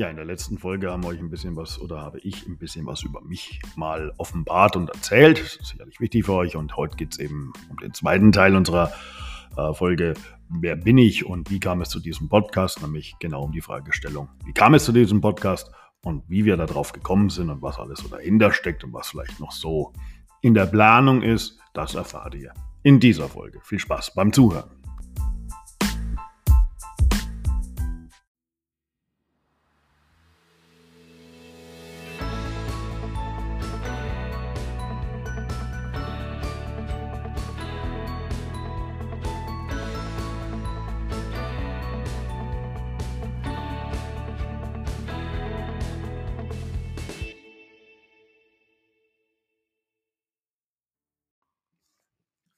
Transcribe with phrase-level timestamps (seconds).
[0.00, 2.56] Ja, in der letzten Folge haben wir euch ein bisschen was oder habe ich ein
[2.56, 5.38] bisschen was über mich mal offenbart und erzählt.
[5.38, 8.56] Das ist sicherlich wichtig für euch und heute geht es eben um den zweiten Teil
[8.56, 8.94] unserer
[9.58, 10.14] äh, Folge.
[10.48, 12.80] Wer bin ich und wie kam es zu diesem Podcast?
[12.80, 15.70] Nämlich genau um die Fragestellung, wie kam es zu diesem Podcast
[16.02, 19.38] und wie wir darauf gekommen sind und was alles so dahinter steckt und was vielleicht
[19.38, 19.92] noch so
[20.40, 23.60] in der Planung ist, das erfahrt ihr in dieser Folge.
[23.64, 24.79] Viel Spaß beim Zuhören.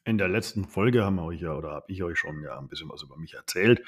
[0.05, 2.66] In der letzten Folge haben wir euch ja oder habe ich euch schon ja ein
[2.66, 3.83] bisschen was über mich erzählt.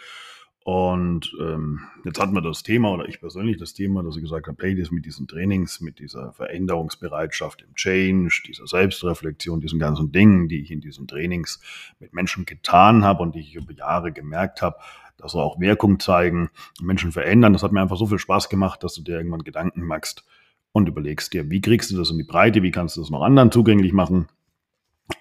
[0.65, 4.47] Und ähm, jetzt hatten wir das Thema oder ich persönlich das Thema, dass ich gesagt
[4.47, 10.13] habe, hey, das mit diesen Trainings, mit dieser Veränderungsbereitschaft im Change, dieser Selbstreflexion, diesen ganzen
[10.13, 11.61] Dingen, die ich in diesen Trainings
[11.99, 14.77] mit Menschen getan habe und die ich über Jahre gemerkt habe,
[15.19, 16.49] dass sie auch Wirkung zeigen,
[16.81, 17.53] Menschen verändern.
[17.53, 20.25] Das hat mir einfach so viel Spaß gemacht, dass du dir irgendwann Gedanken machst
[20.73, 23.23] und überlegst dir, wie kriegst du das in die Breite, wie kannst du das noch
[23.23, 24.29] anderen zugänglich machen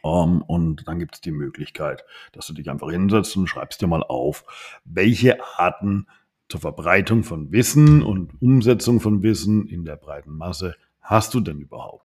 [0.02, 3.82] um, ähm, und dann gibt es die Möglichkeit, dass du dich einfach hinsetzt und schreibst
[3.82, 4.46] dir mal auf,
[4.86, 6.08] welche Arten
[6.50, 11.60] zur Verbreitung von Wissen und Umsetzung von Wissen in der breiten Masse hast du denn
[11.60, 12.06] überhaupt?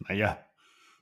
[0.00, 0.38] Naja,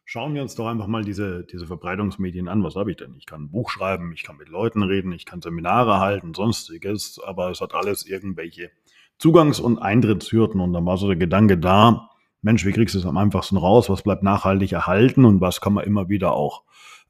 [0.04, 2.62] schauen wir uns doch einfach mal diese, diese Verbreitungsmedien an.
[2.62, 3.14] Was habe ich denn?
[3.16, 7.20] Ich kann ein Buch schreiben, ich kann mit Leuten reden, ich kann Seminare halten, sonstiges,
[7.24, 8.70] aber es hat alles irgendwelche
[9.18, 12.10] Zugangs- und Eintrittshürden und dann war so der Gedanke da,
[12.44, 13.88] Mensch, wie kriegst du es am einfachsten raus?
[13.88, 16.62] Was bleibt nachhaltig erhalten und was kann man immer wieder auch,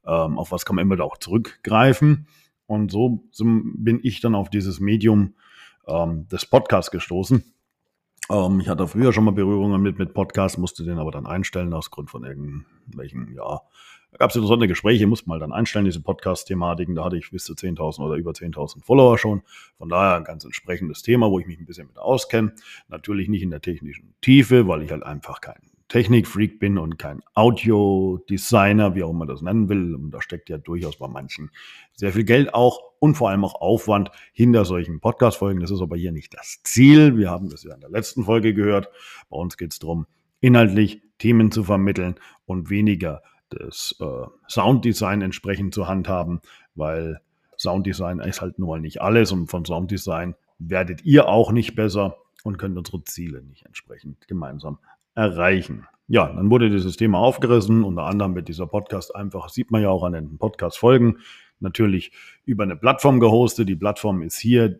[0.07, 2.27] ähm, auf was kann man immer wieder auch zurückgreifen?
[2.67, 5.35] Und so bin ich dann auf dieses Medium
[5.87, 7.43] ähm, des Podcasts gestoßen.
[8.29, 11.73] Ähm, ich hatte früher schon mal Berührungen mit, mit Podcasts, musste den aber dann einstellen
[11.73, 13.61] aus Grund von irgendwelchen, ja,
[14.15, 16.95] da gab es interessante Gespräche, musste mal dann einstellen, diese Podcast-Thematiken.
[16.95, 19.41] Da hatte ich bis zu 10.000 oder über 10.000 Follower schon.
[19.77, 22.53] Von daher ein ganz entsprechendes Thema, wo ich mich ein bisschen mit auskenne.
[22.87, 25.59] Natürlich nicht in der technischen Tiefe, weil ich halt einfach kein
[25.89, 29.95] Technikfreak bin und kein Audiodesigner, wie auch immer das nennen will.
[29.95, 31.51] Und da steckt ja durchaus bei manchen
[31.91, 35.61] sehr viel Geld auch und vor allem auch Aufwand hinter solchen Podcast-Folgen.
[35.61, 37.17] Das ist aber hier nicht das Ziel.
[37.17, 38.89] Wir haben das ja in der letzten Folge gehört.
[39.29, 40.07] Bei uns geht es darum,
[40.41, 46.41] inhaltlich Themen zu vermitteln und weniger das äh, Sounddesign entsprechend zu handhaben,
[46.73, 47.21] weil
[47.57, 52.17] Sounddesign ist halt nun mal nicht alles und von Sounddesign werdet ihr auch nicht besser
[52.43, 54.79] und könnt unsere Ziele nicht entsprechend gemeinsam
[55.13, 55.87] erreichen.
[56.07, 59.89] Ja, dann wurde dieses Thema aufgerissen, unter anderem mit dieser Podcast einfach, sieht man ja
[59.89, 61.19] auch an den Podcast-Folgen,
[61.59, 62.11] natürlich
[62.45, 63.69] über eine Plattform gehostet.
[63.69, 64.79] Die Plattform ist hier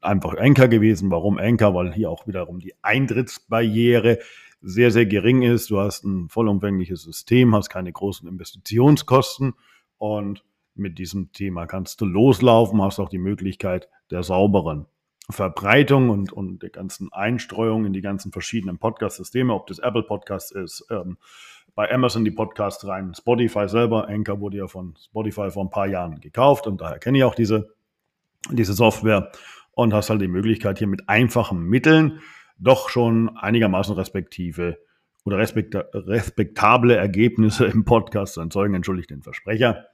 [0.00, 1.10] einfach Anchor gewesen.
[1.10, 1.74] Warum Anchor?
[1.74, 4.18] Weil hier auch wiederum die Eintrittsbarriere
[4.60, 5.70] sehr, sehr gering ist.
[5.70, 9.54] Du hast ein vollumfängliches System, hast keine großen Investitionskosten
[9.98, 14.86] und mit diesem Thema kannst du loslaufen, hast auch die Möglichkeit der sauberen
[15.30, 20.52] Verbreitung und, und der ganzen Einstreuung in die ganzen verschiedenen Podcast-Systeme, ob das Apple Podcast
[20.52, 21.16] ist, ähm,
[21.76, 25.86] bei Amazon die Podcasts rein, Spotify selber, Anchor wurde ja von Spotify vor ein paar
[25.86, 27.74] Jahren gekauft und daher kenne ich auch diese,
[28.50, 29.30] diese Software
[29.72, 32.20] und hast halt die Möglichkeit hier mit einfachen Mitteln
[32.58, 34.78] doch schon einigermaßen respektive
[35.26, 39.86] oder respekta respektable Ergebnisse im Podcast zu erzeugen, entschuldigt den Versprecher.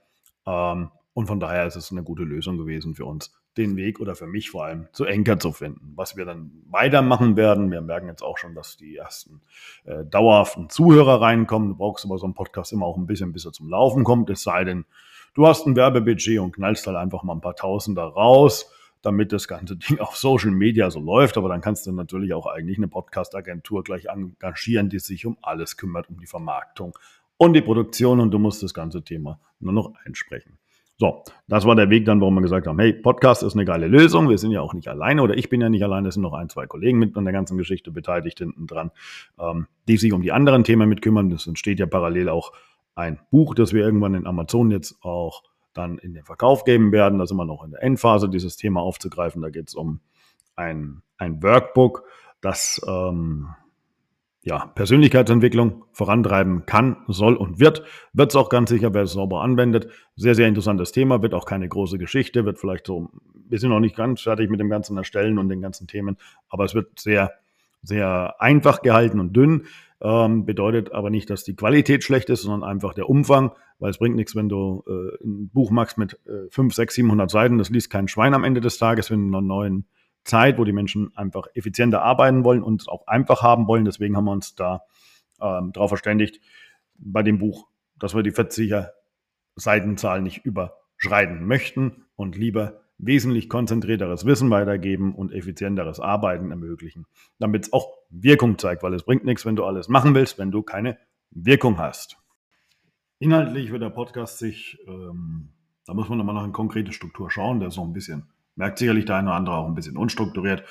[0.47, 4.15] Ähm, und von daher ist es eine gute Lösung gewesen für uns, den Weg oder
[4.15, 5.93] für mich vor allem zu Enker zu finden.
[5.95, 9.41] Was wir dann weitermachen werden, wir merken jetzt auch schon, dass die ersten
[9.85, 11.69] äh, dauerhaften Zuhörer reinkommen.
[11.69, 14.29] Du brauchst aber so einen Podcast immer auch ein bisschen, bis er zum Laufen kommt.
[14.29, 14.85] Es sei denn,
[15.33, 18.71] du hast ein Werbebudget und knallst halt einfach mal ein paar Tausender raus
[19.03, 21.37] damit das ganze Ding auf Social Media so läuft.
[21.37, 25.77] Aber dann kannst du natürlich auch eigentlich eine Podcast-Agentur gleich engagieren, die sich um alles
[25.77, 26.97] kümmert, um die Vermarktung
[27.37, 30.57] und die Produktion und du musst das ganze Thema nur noch einsprechen.
[30.97, 33.87] So, das war der Weg dann, warum wir gesagt haben, hey, Podcast ist eine geile
[33.87, 34.29] Lösung.
[34.29, 36.07] Wir sind ja auch nicht alleine oder ich bin ja nicht alleine.
[36.07, 38.91] Es sind noch ein, zwei Kollegen mit an der ganzen Geschichte beteiligt hinten dran,
[39.39, 41.31] ähm, die sich um die anderen Themen mit kümmern.
[41.31, 42.53] Es entsteht ja parallel auch
[42.95, 45.43] ein Buch, das wir irgendwann in Amazon jetzt auch
[45.73, 47.17] dann in den Verkauf geben werden.
[47.17, 49.41] Da sind wir noch in der Endphase, dieses Thema aufzugreifen.
[49.41, 49.99] Da geht es um
[50.55, 52.03] ein, ein Workbook,
[52.41, 53.47] das ähm,
[54.43, 57.83] ja, Persönlichkeitsentwicklung vorantreiben kann, soll und wird.
[58.11, 59.87] Wird es auch ganz sicher, wer es sauber anwendet.
[60.17, 63.09] Sehr, sehr interessantes Thema, wird auch keine große Geschichte, wird vielleicht so,
[63.47, 66.17] wir sind noch nicht ganz fertig mit dem ganzen Erstellen und den ganzen Themen,
[66.49, 67.31] aber es wird sehr,
[67.81, 69.65] sehr einfach gehalten und dünn.
[70.01, 73.97] Ähm, bedeutet aber nicht, dass die Qualität schlecht ist, sondern einfach der Umfang, weil es
[73.97, 77.69] bringt nichts, wenn du äh, ein Buch machst mit äh, 5, 6, 700 Seiten, das
[77.69, 79.85] liest kein Schwein am Ende des Tages, wenn du einen neuen
[80.23, 83.85] Zeit, wo die Menschen einfach effizienter arbeiten wollen und es auch einfach haben wollen.
[83.85, 84.83] Deswegen haben wir uns da
[85.41, 86.39] ähm, darauf verständigt,
[86.95, 87.67] bei dem Buch,
[87.97, 88.89] dass wir die 40er
[89.55, 97.05] Seitenzahl nicht überschreiten möchten und lieber wesentlich konzentrierteres Wissen weitergeben und effizienteres Arbeiten ermöglichen,
[97.39, 100.51] damit es auch Wirkung zeigt, weil es bringt nichts, wenn du alles machen willst, wenn
[100.51, 100.97] du keine
[101.31, 102.17] Wirkung hast.
[103.19, 105.49] Inhaltlich wird der Podcast sich, ähm,
[105.85, 108.79] da muss man nochmal nach eine konkrete Struktur schauen, der ist noch ein bisschen, merkt
[108.79, 110.63] sicherlich der eine oder andere auch ein bisschen unstrukturiert.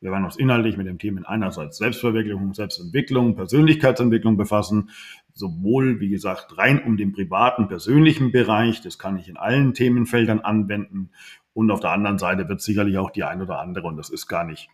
[0.00, 4.90] Wir werden uns inhaltlich mit dem Thema einerseits Selbstverwirklichung, Selbstentwicklung, Persönlichkeitsentwicklung befassen,
[5.34, 10.40] sowohl, wie gesagt, rein um den privaten, persönlichen Bereich, das kann ich in allen Themenfeldern
[10.40, 11.10] anwenden,
[11.52, 14.26] und auf der anderen Seite wird sicherlich auch die ein oder andere, und das ist
[14.26, 14.68] gar nicht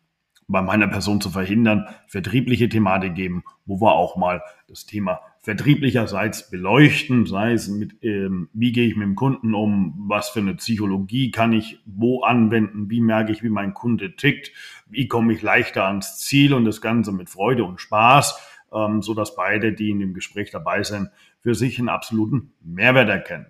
[0.49, 6.51] bei meiner Person zu verhindern, vertriebliche Thematik geben, wo wir auch mal das Thema vertrieblicherseits
[6.51, 10.57] beleuchten, sei es mit, ähm, wie gehe ich mit dem Kunden um, was für eine
[10.57, 14.51] Psychologie kann ich wo anwenden, wie merke ich, wie mein Kunde tickt,
[14.89, 18.41] wie komme ich leichter ans Ziel und das Ganze mit Freude und Spaß,
[18.73, 23.09] ähm, so dass beide, die in dem Gespräch dabei sind, für sich einen absoluten Mehrwert
[23.09, 23.47] erkennen.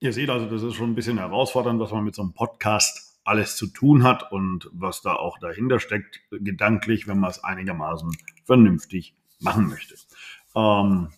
[0.00, 3.20] Ihr seht also, das ist schon ein bisschen herausfordernd, was man mit so einem Podcast
[3.24, 8.16] alles zu tun hat und was da auch dahinter steckt, gedanklich, wenn man es einigermaßen
[8.46, 9.94] vernünftig machen möchte.
[10.54, 11.08] Ähm,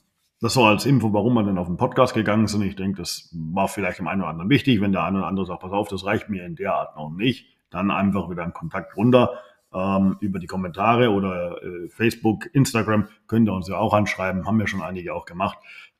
[0.41, 2.63] das so als Info, warum wir denn auf den Podcast gegangen sind.
[2.63, 4.81] Ich denke, das war vielleicht dem einen oder anderen wichtig.
[4.81, 7.11] Wenn der eine oder andere sagt, pass auf, das reicht mir in der Art noch
[7.11, 9.33] nicht, dann einfach wieder einen Kontakt runter
[9.75, 14.59] ähm, über die Kommentare oder äh, Facebook, Instagram könnt ihr uns ja auch anschreiben, haben
[14.59, 15.59] wir schon einige auch gemacht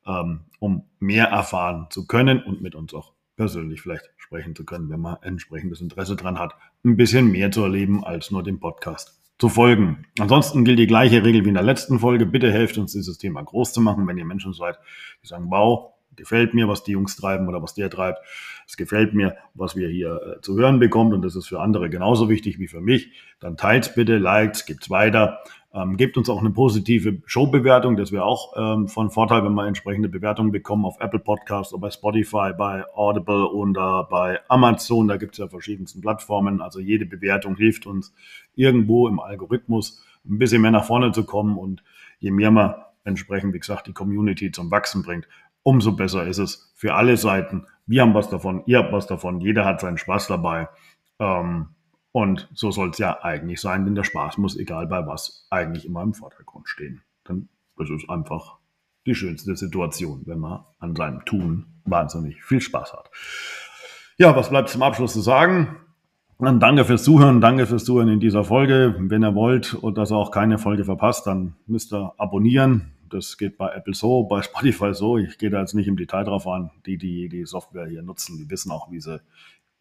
[0.09, 4.89] ähm, um mehr erfahren zu können und mit uns auch persönlich vielleicht sprechen zu können,
[4.91, 6.55] wenn man entsprechendes Interesse dran hat,
[6.85, 10.07] ein bisschen mehr zu erleben als nur dem Podcast zu folgen.
[10.19, 12.27] Ansonsten gilt die gleiche Regel wie in der letzten Folge.
[12.27, 14.79] Bitte helft uns, dieses Thema groß zu machen, wenn ihr Menschen seid,
[15.23, 18.19] die sagen, wow, gefällt mir, was die Jungs treiben oder was der treibt.
[18.67, 21.89] Es gefällt mir, was wir hier äh, zu hören bekommen und das ist für andere
[21.89, 23.13] genauso wichtig wie für mich.
[23.41, 25.39] Dann teilt bitte, liked, gibt's weiter
[25.75, 27.97] ähm, gebt uns auch eine positive Showbewertung.
[27.97, 31.83] Das wäre auch ähm, von Vorteil, wenn wir entsprechende Bewertungen bekommen auf Apple Podcasts oder
[31.83, 35.09] bei Spotify, bei Audible oder bei Amazon.
[35.09, 36.63] Da gibt es ja verschiedensten Plattformen.
[36.63, 38.15] Also jede Bewertung hilft uns
[38.55, 41.59] irgendwo im Algorithmus ein bisschen mehr nach vorne zu kommen.
[41.59, 41.83] Und
[42.19, 42.75] je mehr man
[43.05, 45.29] entsprechend, wie gesagt, die Community zum Wachsen bringt,
[45.63, 47.67] umso besser ist es für alle Seiten.
[47.87, 50.69] Wir haben was davon, ihr habt was davon, jeder hat seinen Spaß dabei.
[51.19, 51.69] Ähm,
[52.19, 55.87] und so soll es ja eigentlich sein, denn der Spaß muss, egal bei was, eigentlich
[55.87, 57.01] immer im Vordergrund stehen.
[57.29, 58.59] Denn das ist einfach
[59.07, 63.09] die schönste Situation, wenn man an seinem Tun wahnsinnig viel Spaß hat.
[64.17, 65.77] Ja, was bleibt zum Abschluss zu sagen?
[66.41, 68.97] Dann danke fürs Zuhören, danke fürs Zuhören in dieser Folge.
[68.99, 72.95] Wenn ihr wollt und dass ihr auch keine Folge verpasst, dann müsst ihr abonnieren.
[73.11, 75.19] Das geht bei Apple so, bei Spotify so.
[75.19, 76.73] Ich gehe da jetzt nicht im Detail drauf an.
[76.85, 79.21] Die, die die Software hier nutzen, die wissen auch, wie sie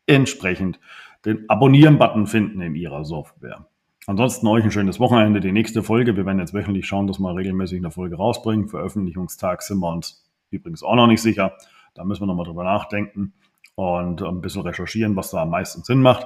[0.07, 0.80] entsprechend
[1.25, 3.68] den Abonnieren-Button finden in Ihrer Software.
[4.07, 5.42] Ansonsten euch ein schönes Wochenende.
[5.42, 8.69] Die nächste Folge, wir werden jetzt wöchentlich schauen, dass wir regelmäßig eine Folge rausbringen.
[8.69, 11.57] Veröffentlichungstag sind wir uns übrigens auch noch nicht sicher.
[11.94, 13.33] Da müssen wir nochmal drüber nachdenken
[13.75, 16.25] und ein bisschen recherchieren, was da am meisten Sinn macht.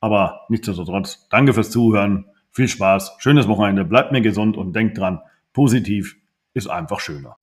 [0.00, 2.24] Aber nichtsdestotrotz, danke fürs Zuhören.
[2.52, 5.20] Viel Spaß, schönes Wochenende, bleibt mir gesund und denkt dran,
[5.52, 6.16] positiv
[6.54, 7.36] ist einfach schöner.